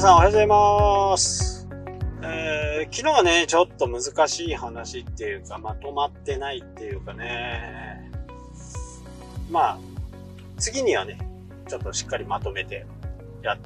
[0.00, 1.68] 皆さんおはようございます。
[2.22, 8.10] えー、昨日はね、ちょっと難しい話っていうか、まとまってないっていうかね、
[9.50, 9.78] まあ、
[10.56, 11.18] 次にはね、
[11.68, 12.86] ちょっとしっかりまとめて、
[13.42, 13.58] や、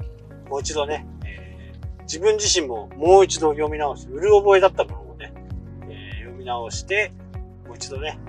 [0.49, 5.33] もう一度ね、えー、自分自身ももう一度読み直して、うる覚えだったものをね、
[5.83, 7.13] えー、読み直して、
[7.65, 8.19] もう一度ね、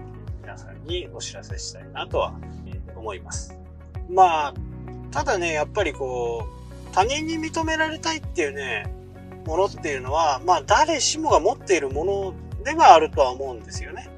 [0.42, 2.34] 皆さんにお知らせしたいなとは、
[2.68, 3.58] え、思います。
[4.08, 4.54] まあ、
[5.10, 6.55] ただね、やっぱりこう、
[6.96, 8.86] 他人に認められたいっていうね、
[9.44, 14.08] ものっていうのは、まあ誰しもが持っているものではあるとは思うんですよね。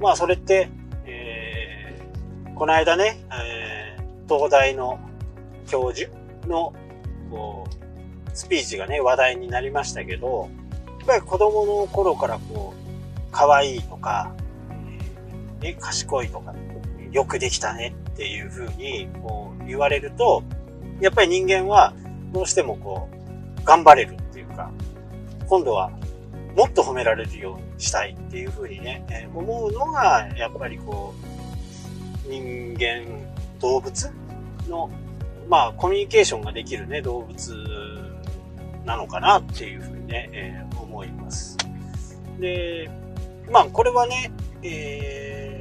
[0.00, 0.68] まあそれって、
[1.06, 5.00] えー、この間ね、えー、東大の
[5.66, 6.08] 教授
[6.46, 6.72] の
[7.32, 10.48] こうスピーチがね、話題になりましたけど、
[11.00, 14.32] やっぱり子供の頃からこう、可愛いとか、
[15.62, 16.54] え、賢いとか、
[17.10, 20.44] よくできたねっていうふうにこう言われると、
[21.00, 21.92] やっぱり人間は
[22.32, 23.08] どうしてもこ
[23.60, 24.70] う、頑張れるっていうか、
[25.46, 25.90] 今度は
[26.56, 31.14] もっと褒められるようにしたいっていうふうにね、えー、思うのが、やっぱりこ
[32.26, 33.04] う、人間、
[33.60, 34.10] 動物
[34.68, 34.90] の、
[35.48, 37.54] まあ、コミュニケーションができるね、動物
[38.84, 41.56] なのかなっていうふうにね、えー、思います。
[42.38, 42.90] で、
[43.50, 45.60] まあ、これはね、えー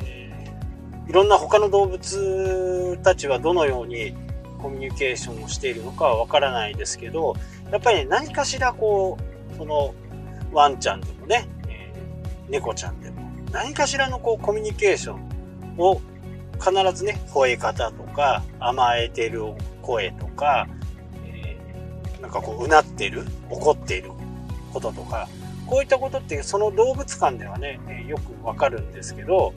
[1.09, 4.13] いろんな他の動物たちはどのように
[4.61, 7.35] コミュニケーションをしているのかはわからないですけど、
[7.71, 9.17] やっぱり、ね、何かしらこ
[9.53, 9.93] う、その
[10.52, 13.21] ワンちゃんでもね、えー、猫ちゃんでも、
[13.52, 16.02] 何かしらのこうコミュニケーションを
[16.59, 19.43] 必ずね、吠え方とか、甘えてる
[19.81, 20.67] 声とか、
[21.25, 24.11] えー、なんかこう、うなってる、怒っている
[24.73, 25.27] こととか、
[25.65, 29.53] こういったことってその動物館ではね、よくわかるんですけど、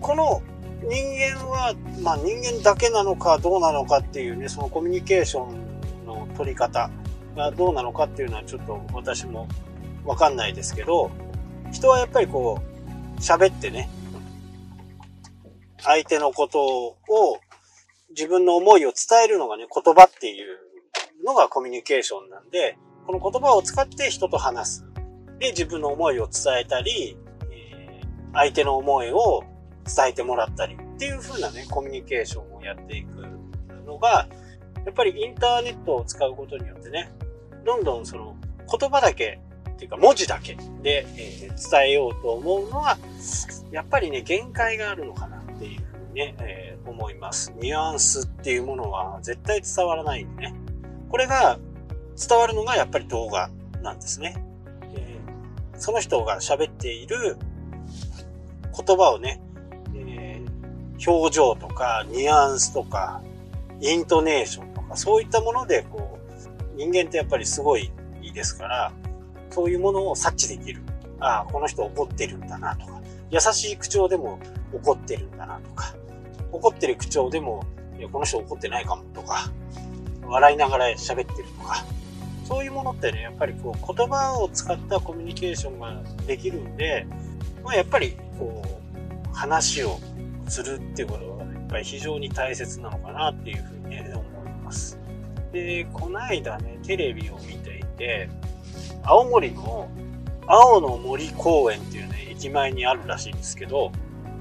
[0.00, 0.42] この
[0.82, 6.90] 人間は、まあ人間だけなのかどうなのかっていうね、そのコミュニケーションの取り方
[7.36, 9.48] がどうなのかっていうのはちょっと私も
[10.04, 11.10] わかんないですけど、
[11.72, 12.60] 人はやっぱりこ
[13.16, 13.88] う、喋ってね、
[15.80, 16.96] 相手のことを、
[18.10, 20.58] 自分の思いを伝えるのがね、言葉っていう
[21.24, 24.84] のがコミュニケーションなんで、この言葉を使って人と話す。
[25.38, 27.16] で、自分の思いを伝えたり、
[27.52, 29.44] えー、相手の思いを
[29.94, 33.26] 伝えてもらったりっていう風なね、コミュニケーションをやっていく
[33.86, 34.28] のが、
[34.84, 37.10] やっぱりインターネットを使うことによってね、
[37.64, 38.36] どんどんその
[38.70, 39.40] 言葉だけ
[39.70, 42.98] っていうか文字だけで、えー、伝えようと思うのは、
[43.70, 47.52] やっぱりね、限界があるのかなっていうふうにね、えー、思います。
[47.60, 50.54] ニュアンスっていうものは絶対伝わらないんでね。
[51.10, 51.58] これが
[52.16, 53.50] 伝わるのがやっぱり動画
[53.82, 54.42] なんですね。
[54.94, 57.36] えー、その人が喋っている
[58.74, 59.40] 言葉をね、
[61.06, 63.20] 表情とか、ニュアンスとか、
[63.80, 66.18] イントネーションとか、そういったもので、こ
[66.74, 67.90] う、人間ってやっぱりすごい
[68.22, 68.92] いいですから、
[69.50, 70.82] そういうものを察知できる。
[71.20, 73.00] ああ、この人怒ってるんだなとか、
[73.30, 74.38] 優しい口調でも
[74.72, 75.94] 怒ってるんだなとか、
[76.52, 77.64] 怒ってる口調でも、
[77.98, 79.50] いや、この人怒ってないかもとか、
[80.26, 81.84] 笑いながら喋ってるとか、
[82.44, 87.06] そういうものってね、やっぱりこう、言葉を使ったコミュニケーションができるんで、
[87.62, 89.98] まあ、やっぱり、こう、話を
[90.50, 94.98] するっていうことが、やっぱり非常に大切なのかなっていうふうに、ね、思います。
[95.52, 98.28] で、この間ね、テレビを見ていて、
[99.02, 99.88] 青森の
[100.50, 103.92] 青の森公園っていうね、駅前にあるらしいんですけど、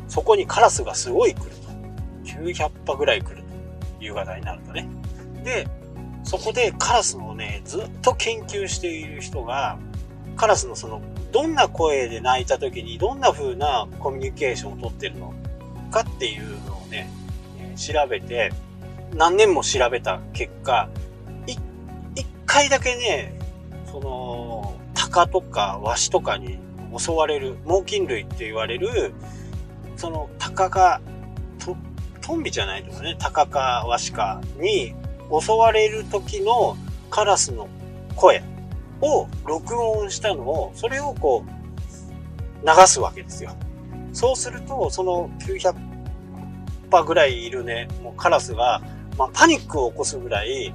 [0.07, 1.67] そこにカラスがすごい来ると。
[2.23, 3.43] 900羽ぐらい来ると。
[3.99, 4.87] 夕方になるとね。
[5.43, 5.67] で、
[6.23, 9.77] そこでカラスのね、ずっと研究している人が、
[10.37, 11.01] カラスのその、
[11.33, 15.33] どんな声で鳴いた時にどんな風なコミュニケーションをとってるの
[15.89, 17.09] かっていうのをね、
[17.75, 18.51] 調べて、
[19.13, 20.89] 何年も調べた結果、
[22.15, 23.33] 一回だけね、
[23.91, 26.59] その、鷹とかワシとかに
[26.97, 29.13] 襲われる、猛禽類って言われる、
[29.95, 31.01] その鷹が、
[31.59, 31.75] と、
[32.21, 34.93] トンビじゃないですね、鷹かワシかに
[35.31, 36.75] 襲われる時の
[37.09, 37.67] カラスの
[38.15, 38.43] 声
[39.01, 43.55] を録音したのを、それをこう、流すわけですよ。
[44.17, 45.75] そうすると、その900
[46.89, 48.81] 羽ぐらいいるね、もうカラスが、
[49.15, 50.73] まあ、パニックを起こすぐらい、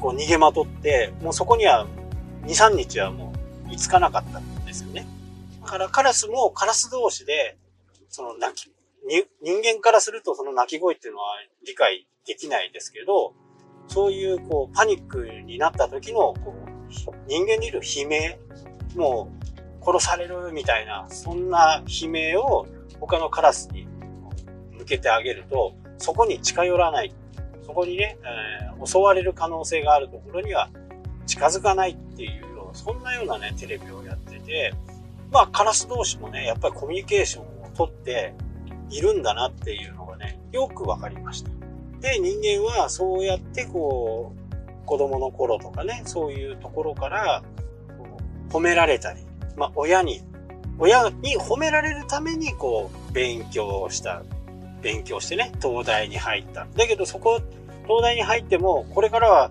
[0.00, 1.86] こう逃げまとって、もうそこには
[2.44, 3.34] 2、3日はも
[3.68, 5.06] う居つかなかったんですよね。
[5.60, 7.58] だからカラスもカラス同士で、
[8.08, 8.72] その泣き、
[9.42, 11.26] 人間からするとその鳴き声っていうのは
[11.66, 13.34] 理解できないですけど、
[13.88, 16.90] そういうこうパニックになった時のこう
[17.28, 18.38] 人間にいる悲鳴、
[18.96, 19.30] も
[19.82, 22.66] う殺されるみたいな、そんな悲鳴を
[23.00, 23.86] 他のカラスに
[24.72, 27.14] 向けてあげると、そこに近寄らない。
[27.62, 30.70] そこにね、えー、襲われる可能性があるところには
[31.26, 34.72] 近づかないっていうような、そんなようなね、テレビをやってて、
[35.30, 38.34] まあ、カラス同士もね、やっぱりコミュニケーションをとって
[38.90, 41.50] いるんだなっていうのがね、よくわかりました。
[42.00, 47.42] で、人間はそうやってこう、子供の頃とかね、そういうところから、
[48.48, 49.20] 褒められたり、
[49.56, 50.22] まあ、親に、
[50.78, 54.22] 親に褒められるために、こう、勉強した、
[54.80, 56.66] 勉強してね、東大に入った。
[56.76, 57.40] だけどそこ、
[57.84, 59.50] 東大に入っても、これからは、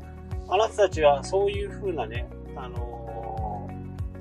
[0.49, 3.69] あなたたちはそういう風なね、あの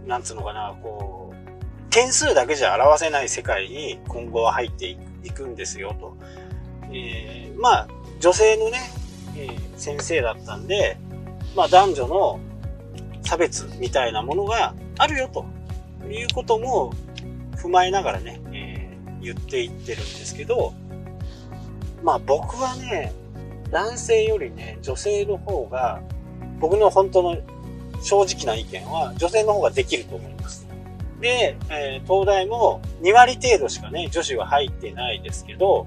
[0.05, 6.17] ー、なんつうのかな、こう、点数だけじゃ表せない世界に今後は入っていくんですよ、と。
[6.93, 7.89] えー、まあ、
[8.19, 8.81] 女性のね、
[9.37, 10.99] えー、先生だったんで、
[11.55, 12.41] まあ男女の
[13.23, 15.45] 差別みたいなものがあるよと
[16.11, 16.93] いうことも
[17.57, 20.75] 踏まえながらね、えー、言っていってるんですけど、
[22.03, 23.13] まあ僕はね、
[23.71, 26.01] 男性よりね、女性の方が、
[26.61, 27.37] 僕の本当の
[28.03, 30.67] 正直な意見は女性の方ができると思います。
[31.21, 35.87] で、えー、東大も2割程度しかね、女子は入ってないですけど、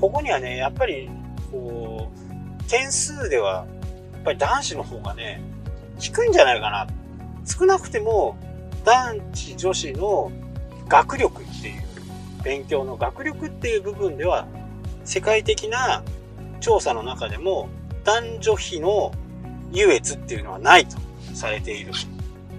[0.00, 1.10] ここにはね、やっぱり、
[1.52, 3.66] こう、点数では、
[4.12, 5.42] やっぱり男子の方がね、
[5.98, 6.86] 低いんじゃないかな。
[7.44, 8.36] 少なくても、
[8.84, 10.32] 男子女子の
[10.88, 11.82] 学力っていう、
[12.42, 14.46] 勉強の学力っていう部分では、
[15.04, 16.02] 世界的な
[16.60, 17.68] 調査の中でも、
[18.04, 19.12] 男女比の
[19.72, 20.96] 優越っていうのはないと
[21.34, 21.92] されている。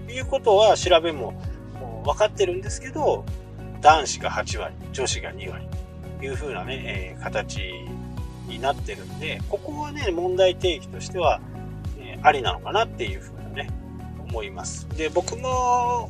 [0.08, 1.42] ということは調べも
[2.04, 3.26] 分かってるんですけど、
[3.82, 5.82] 男子が8割、女子が2割と。
[6.26, 7.60] いう風なね、えー、形
[8.48, 11.42] になってるんで、ここはね、問題提起としては、
[12.00, 13.70] え、ありなのかなっていう風なね、
[14.32, 14.88] 思います。
[14.96, 16.10] で、僕も、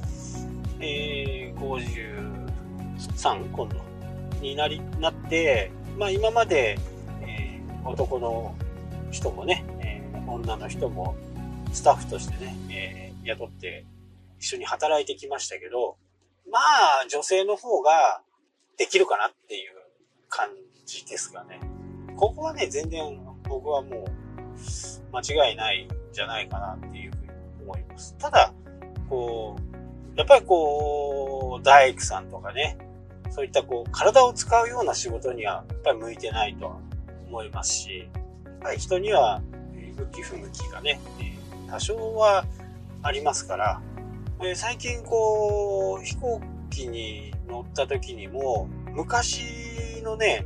[0.79, 3.75] えー、53今度
[4.41, 6.77] になり、なって、まあ今まで、
[7.23, 8.56] えー、男の
[9.09, 11.15] 人もね、えー、女の人も
[11.73, 13.85] スタッフとしてね、えー、雇って
[14.39, 15.97] 一緒に働いてきましたけど、
[16.51, 18.21] まあ女性の方が
[18.77, 19.71] できるかなっていう
[20.29, 20.50] 感
[20.85, 21.59] じですがね。
[22.15, 23.19] ここはね、全然
[23.50, 24.06] 僕はもう
[25.12, 26.90] 間違いないんじゃないかなって
[27.71, 28.15] 思います。
[28.18, 28.53] ただ、
[29.09, 29.56] こ
[30.15, 32.77] う、やっぱりこう、大工さんとかね、
[33.29, 36.77] そういったこう、体を使うような仕事にはやっぱり向いてないとは
[37.27, 38.09] 思いますし、
[38.45, 39.41] やっぱり人には
[39.97, 41.00] 向き不向きがね、
[41.69, 42.45] 多少は
[43.01, 43.81] ありますから、
[44.56, 50.45] 最近こう、飛行機に乗った時にも、昔のね、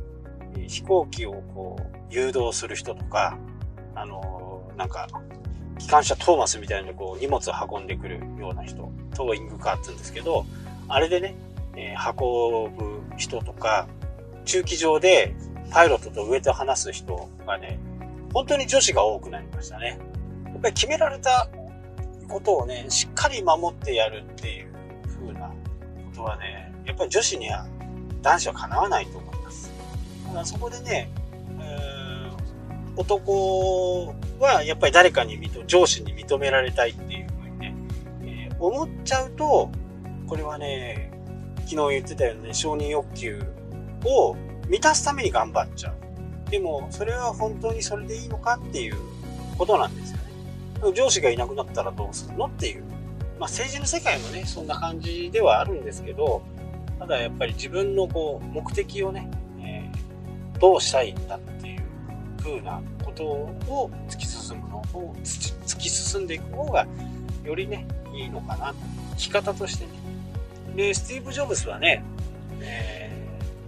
[0.68, 3.36] 飛行機をこう、誘導する人とか、
[3.94, 5.08] あの、なんか、
[5.78, 10.46] 機関車トーマスみたいなこう荷物を運んでくるような人、トーイングカーって言うんですけど、
[10.88, 11.34] あれでね、
[11.76, 13.86] えー、運ぶ人とか、
[14.44, 15.34] 中機場で
[15.70, 17.78] パイロットと上と話す人がね、
[18.32, 19.98] 本当に女子が多くなりましたね。
[20.44, 21.48] やっぱり決められた
[22.28, 24.72] ことをね、しっかり守ってやるっていう
[25.20, 25.54] 風なこ
[26.14, 27.66] とはね、やっぱり女子には
[28.22, 29.70] 男子はかなわないと思います。
[30.26, 31.10] だからそこでね、
[31.60, 37.74] えー、男はやっぱり誰かに上司に認められたいっていうふうにね、
[38.22, 39.70] えー、思っちゃうと、
[40.26, 41.10] これはね、
[41.66, 43.42] 昨日言ってたよね、承認欲求
[44.04, 44.36] を
[44.68, 46.50] 満たすために頑張っちゃう。
[46.50, 48.96] でも、それは本当にそれでいいのかっていう
[49.58, 50.92] ことなんですよね。
[50.94, 52.84] 上司がいなくなったらどうするのっていう。
[53.38, 56.42] まあ政治の世界もね、そんな感じではあるんですけど、
[56.98, 61.82] ただやっぱり自分のこう目的をね、えー、どうしたいんだっていう
[62.38, 62.80] 風な
[63.16, 66.86] ことを突き進むのを突き進んでいく方が
[67.44, 68.74] よりねいいのかな
[69.12, 69.90] 生き方としてね。
[70.76, 72.04] でスティーブ・ジョブズはね、
[72.60, 73.10] え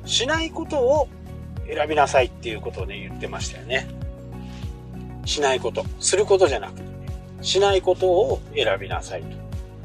[0.04, 1.08] ー、しないことを
[1.66, 3.88] 選びなさいっていうことをね言ってましたよね。
[5.24, 5.84] しないこと。
[6.00, 6.88] することじゃなくて、ね、
[7.42, 9.28] しないことを選びなさいと。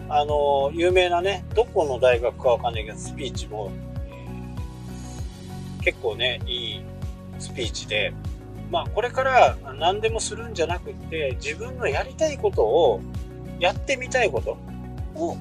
[0.10, 3.72] あの、有名なね、どこの大学かわかんないけど、スピーチも、
[4.08, 6.82] えー、結構ね、いい
[7.39, 8.13] スピーチで、
[8.74, 13.01] まあ、これから何でもするんじゃなくって、自分のやりたいことを、
[13.60, 14.58] やってみたいこと
[15.15, 15.38] を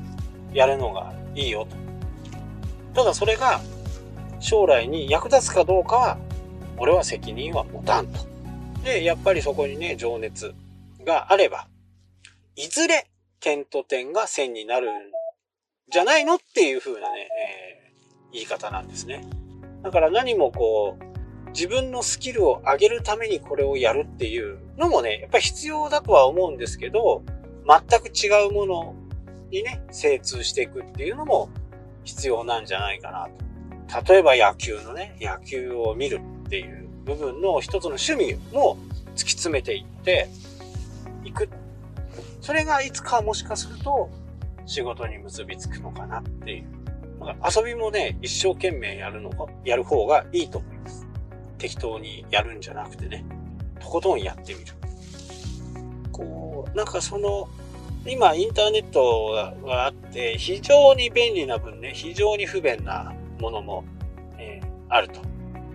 [0.52, 1.74] やるのがいいよと。
[2.94, 3.62] ただそれが、
[4.38, 6.18] 将来に役立つかどうかは、
[6.76, 8.20] 俺は責任は持たんと。
[8.84, 10.54] で、やっぱりそこにね、情熱
[11.02, 11.68] があれば、
[12.54, 13.06] いずれ
[13.40, 14.92] 点と点が線になるん
[15.90, 19.24] じゃないのっていう風なね、えー、言い方なんですね。
[19.82, 21.11] だから何もこう、
[21.52, 27.22] 自分のスキルを上げるためにこれをやるっていうのもね、やっぱり必要だとは思うんですけど、
[27.66, 28.94] 全く違うもの
[29.50, 31.50] にね、精通していくっていうのも
[32.04, 34.12] 必要なんじゃないかなと。
[34.12, 38.78] 例えば野球のね、野球を見るっていう部分の一つの趣味も
[39.14, 40.28] 突き詰めていって
[41.24, 41.48] いく
[42.40, 44.10] それがいつかもしかすると
[44.66, 46.64] 仕事に結びつくのかなっていう。
[47.22, 49.30] 遊びもね、一生懸命やるの
[49.64, 51.01] やる方がいいと思います。
[51.62, 53.24] 適当にやるんじゃなくてね、
[53.78, 54.72] とことんやってみる。
[56.10, 57.48] こう、なんかその、
[58.04, 63.84] 今インターネットがあって非常に便利な分ね、非常に不便なものも、
[64.38, 65.20] えー、あると。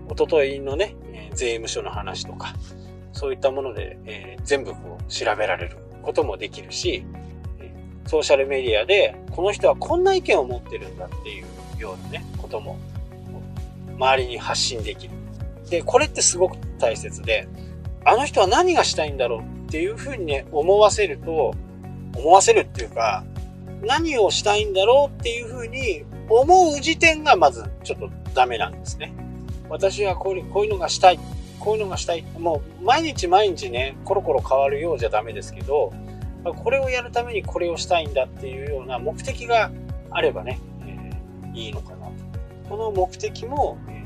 [0.09, 2.53] おとといのね、えー、税務署の話とか、
[3.13, 7.05] そういったもので、えー、全部こう調べられることもできるし、
[8.07, 12.77] ソーシャルメディアで、この人はこんな意見を持ってるんだっていうようなね、ことも、
[13.97, 15.13] 周りに発信できる。
[15.69, 17.47] で、これってすごく大切で、
[18.05, 21.53] あの人は何がしたいんだろうっていうふうにね、思わせると、
[22.15, 23.25] 思わせるっていうか、
[23.81, 29.13] 何をしたいんだろうっていうふうに思う時点がまずちょっとダメなんですね。
[29.69, 31.19] 私はこうこういうのがしたい。
[31.59, 32.23] こういうのがしたい。
[32.39, 35.91] もう毎日毎日ね、コロコロ変わるようじゃダメですけど、
[36.43, 39.71] これをやるためにこれをしたいんだっていうような目的が
[40.11, 42.13] あればね、えー、いいのかなと。
[42.69, 43.96] この目的も、え、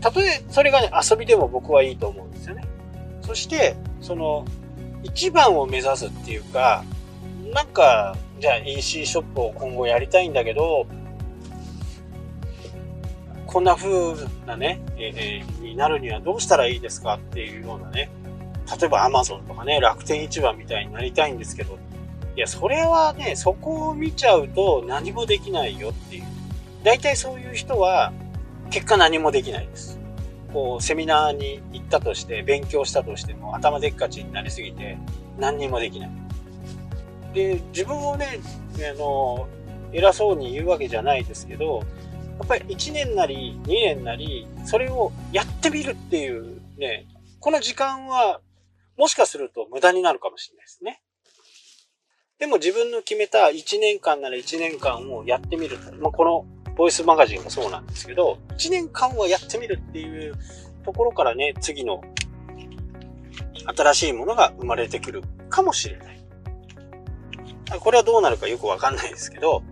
[0.00, 2.64] たとえそれがね、遊びでも僕はいいと思うんですよね。
[3.22, 4.44] そして、その、
[5.02, 6.84] 一番を目指すっていうか、
[7.52, 10.86] なんか、じゃあ EC ショップを今後やりたいんだけど、
[13.46, 14.16] こんな風
[14.46, 18.10] なね、えー、になるにはどうしたらいいですかっていうようなね、
[18.80, 21.78] 例えば Amazon とかね、楽天市場みたいになりたいんですけど、
[22.36, 26.24] いや、それはね、そこを見ちゃうと何もできないよっていう。
[26.84, 28.12] 大体そういう人は、
[28.70, 29.98] 結果何もできないです。
[30.52, 34.98] こう、セミナーに行ったとして、勉強したとしても、頭でっかちになりすぎて、
[35.38, 36.10] 何にもできない。
[37.34, 38.40] で、自分をね、
[38.78, 39.48] あの、
[39.92, 41.82] 偉そうに言うわけじゃないですけど、
[42.38, 47.06] やっぱり1年なり2年なり、それをやってみるっていうね、
[47.40, 48.40] この時間は
[48.96, 51.02] もしかすると無駄になるかもしれないですね。
[52.38, 55.78] でも自分の決めた1年間なら1年間をやってみる。
[56.00, 60.34] まあ、このボイスマガジンもそうなんですけど、1年間はやってみるっていう
[60.84, 62.02] ところからね、次の
[63.76, 66.16] 新しいものが生まれてくるかもしれない。
[67.80, 69.62] これはどうなるかよくわかんないですけど、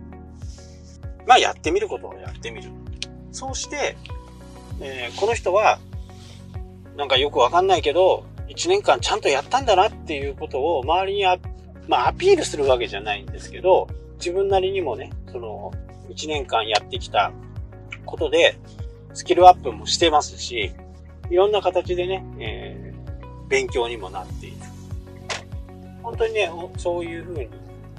[1.27, 2.71] まあやってみることをやってみる。
[3.31, 3.95] そうして、
[4.81, 5.79] えー、この人は、
[6.97, 11.37] なんかよくわかんないけど、1年間ちゃんとやったんだなっていうことを周りにあ、
[11.87, 15.71] まあ、アピールするわけじゃないんですけど、自分なりにもね、その、
[16.15, 17.31] 1年間やってきた
[18.05, 18.57] ことで、
[19.13, 20.71] スキルアップもしてますし、
[21.29, 24.57] いろんな形でね、えー、勉強にもなっている。
[26.01, 27.49] 本当にね、そういうふうに、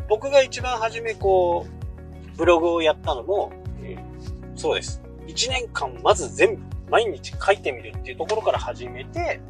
[0.08, 1.66] 僕が一番初めこ
[2.34, 5.02] う、ブログをやったのも、えー、そうです。
[5.26, 9.40] 1年間まず全部、毎日書いてみるっていうところから始めて、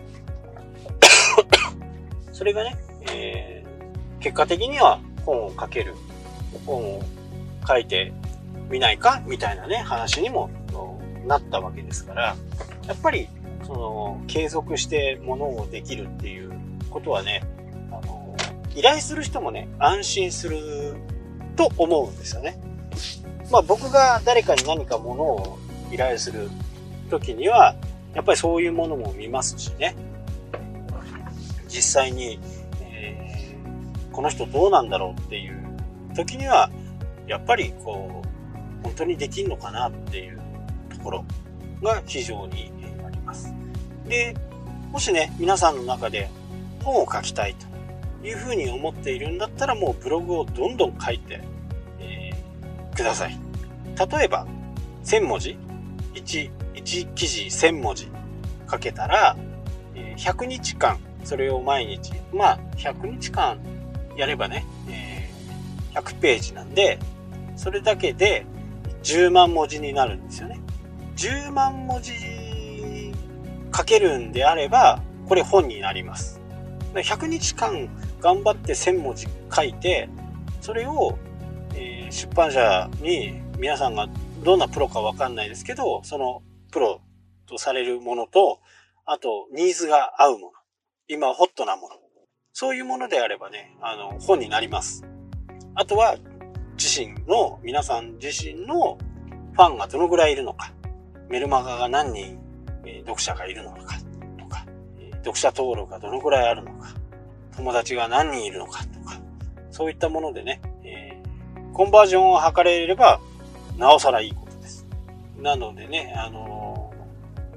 [2.32, 2.76] それがね、
[3.12, 5.94] えー、結果的には本を書ける、
[6.64, 7.02] 本を
[7.68, 8.12] 書いて
[8.70, 10.50] みないかみたいなね、話にも
[11.26, 12.36] なったわけですから、
[12.86, 13.28] やっぱり、
[13.64, 16.52] その、継続してものをできるっていう
[16.90, 17.42] ことはね、
[17.90, 18.34] あの、
[18.74, 20.58] 依頼する人もね、安心する
[21.56, 22.58] と思うんですよね。
[23.50, 25.58] まあ僕が誰かに何かものを
[25.92, 26.48] 依頼する
[27.10, 27.74] 時には、
[28.14, 29.94] やっぱりそういうものも見ますしね。
[31.68, 32.40] 実際に、
[32.80, 35.56] えー、この人どうなんだろうっていう
[36.14, 36.70] 時には、
[37.26, 38.25] やっぱりこう、
[38.82, 40.40] 本当にできんのかなっていう
[40.90, 41.24] ところ
[41.82, 42.72] が非常に
[43.04, 43.54] あります。
[44.08, 44.34] で、
[44.90, 46.30] もしね、皆さんの中で
[46.82, 47.54] 本を書きたい
[48.22, 51.40] というふうに思っているんだったらもうブログをどんどん書いて、
[52.00, 53.38] えー、ください。
[53.96, 54.46] 例えば、
[55.04, 55.58] 1000文字
[56.14, 58.08] ？1, 1記事1000文字
[58.70, 59.36] 書けたら、
[60.16, 63.58] 100日間それを毎日、まあ、100日間
[64.16, 65.28] やればね、え、
[65.94, 66.98] 100ページなんで、
[67.56, 68.46] それだけで
[69.06, 70.60] 10万文字になるんですよね。
[71.16, 72.12] 10万文字
[73.74, 76.40] 書けるんであれば、これ本になります。
[76.92, 77.88] 100日間
[78.20, 80.08] 頑張って1000文字書いて、
[80.60, 81.16] それを、
[81.74, 84.08] えー、出版社に皆さんが
[84.42, 87.00] どんなプロかわかんないですけど、そのプロ
[87.46, 88.58] とされるものと、
[89.04, 90.52] あとニーズが合うもの。
[91.06, 91.94] 今ホットなもの。
[92.52, 95.04] そういうものであればね、あの、本になります。
[95.74, 96.16] あとは、
[96.76, 98.98] 自身の、皆さん自身の
[99.52, 100.72] ファンがどのぐらいいるのか、
[101.28, 102.38] メルマガが何人、
[102.84, 103.98] え、読者がいるのか、
[104.38, 104.66] とか、
[105.00, 106.94] え、読者登録がどのぐらいあるのか、
[107.56, 109.18] 友達が何人いるのか、とか、
[109.70, 113.20] そういったものでね、えー、コンバージョンを図れれば、
[113.78, 114.86] なおさらいいことです。
[115.38, 116.92] なのでね、あの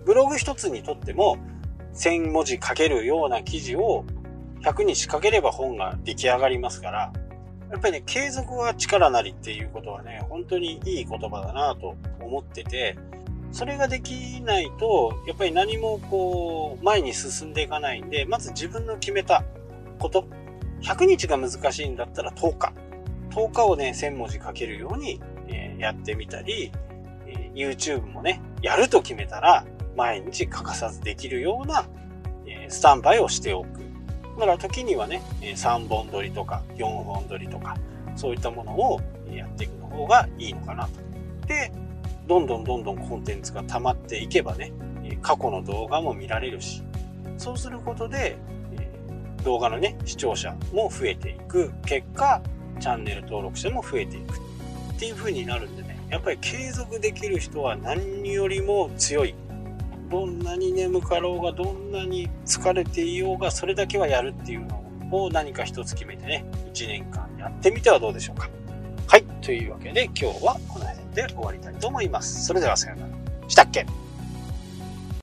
[0.06, 1.38] ブログ一つにとっても、
[1.94, 4.06] 1000文字書けるような記事を
[4.62, 7.14] 100日かければ本が出来上がりますから、
[7.72, 12.98] やっぱりね、継続は力なりっていうことはね、本当にいい言葉だなと思ってて、
[13.52, 19.44] それができないと、やっぱり何もこう、前に進んでいかないんで、まず自分の決めた
[20.00, 20.26] こと、
[20.82, 22.74] 100日が難しいんだったら10日。
[23.32, 26.72] 10日をね、1000文字書けるように、え、やってみたり、
[27.28, 31.88] え、YouTube もね、やると決めたら、毎日欠かさずできるような、
[32.48, 33.89] え、スタンバイをしておく。
[34.40, 37.76] だから時にはね、3本撮りとか4本撮りとか、
[38.16, 40.92] そういったものをやっていくの方がいいのかなと。
[41.46, 41.74] で、
[42.26, 44.72] どんどんどんどんコンテンツが溜まっていけばね、
[45.22, 46.82] 過去の動画も見られるし、
[47.38, 48.38] そうすることで、
[49.44, 52.42] 動画のね、視聴者も増えていく結果、
[52.80, 59.36] チャンネル登録者も増えていくっていう風になるんでね、やっぱり継続できる人は何よりも強い。
[60.10, 68.50] どんなに眠かろうが、どんなに疲れていようが、それだけはやるっていうのを何か一つ決めてね、1年間やってみてはどうでしょうか。
[69.08, 69.24] はい。
[69.42, 72.46] というわけで今日はこの辺で終わりたいと思います。
[72.46, 73.14] それではさようなら。
[73.48, 73.86] したっけ？